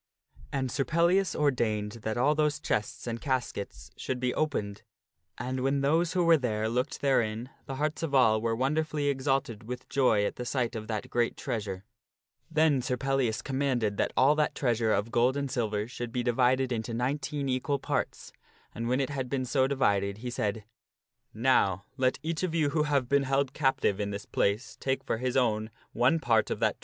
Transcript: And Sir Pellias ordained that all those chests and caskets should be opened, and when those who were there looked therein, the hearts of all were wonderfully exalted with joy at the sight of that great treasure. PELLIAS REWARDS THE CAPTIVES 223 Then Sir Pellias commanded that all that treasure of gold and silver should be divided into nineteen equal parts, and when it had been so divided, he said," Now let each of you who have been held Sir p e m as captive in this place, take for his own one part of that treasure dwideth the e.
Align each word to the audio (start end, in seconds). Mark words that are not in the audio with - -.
And 0.51 0.71
Sir 0.71 0.83
Pellias 0.83 1.35
ordained 1.35 1.99
that 2.01 2.17
all 2.17 2.33
those 2.33 2.59
chests 2.59 3.05
and 3.05 3.21
caskets 3.21 3.91
should 3.95 4.19
be 4.19 4.33
opened, 4.33 4.81
and 5.37 5.59
when 5.59 5.81
those 5.81 6.13
who 6.13 6.23
were 6.25 6.39
there 6.39 6.67
looked 6.67 7.01
therein, 7.01 7.51
the 7.67 7.75
hearts 7.75 8.01
of 8.01 8.15
all 8.15 8.41
were 8.41 8.55
wonderfully 8.55 9.09
exalted 9.09 9.61
with 9.61 9.87
joy 9.89 10.25
at 10.25 10.37
the 10.37 10.43
sight 10.43 10.75
of 10.75 10.87
that 10.87 11.11
great 11.11 11.37
treasure. 11.37 11.85
PELLIAS 12.51 12.57
REWARDS 12.57 12.87
THE 12.87 12.97
CAPTIVES 12.97 13.43
223 13.43 13.43
Then 13.43 13.43
Sir 13.43 13.43
Pellias 13.43 13.43
commanded 13.43 13.97
that 13.97 14.13
all 14.17 14.33
that 14.37 14.55
treasure 14.55 14.91
of 14.91 15.11
gold 15.11 15.37
and 15.37 15.51
silver 15.51 15.87
should 15.87 16.11
be 16.11 16.23
divided 16.23 16.71
into 16.71 16.95
nineteen 16.95 17.47
equal 17.47 17.77
parts, 17.77 18.33
and 18.73 18.87
when 18.89 18.99
it 18.99 19.11
had 19.11 19.29
been 19.29 19.45
so 19.45 19.67
divided, 19.67 20.17
he 20.25 20.31
said," 20.31 20.63
Now 21.35 21.85
let 21.97 22.17
each 22.23 22.41
of 22.41 22.55
you 22.55 22.71
who 22.71 22.85
have 22.89 23.07
been 23.07 23.21
held 23.21 23.49
Sir 23.49 23.53
p 23.53 23.59
e 23.59 23.61
m 23.61 23.67
as 23.67 23.69
captive 23.69 23.99
in 23.99 24.09
this 24.09 24.25
place, 24.25 24.75
take 24.79 25.03
for 25.03 25.19
his 25.19 25.37
own 25.37 25.69
one 25.93 26.19
part 26.19 26.49
of 26.49 26.57
that 26.57 26.57
treasure 26.57 26.73
dwideth 26.73 26.79
the 26.79 26.79
e. 26.79 26.79